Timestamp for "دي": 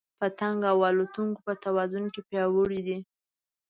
2.87-2.97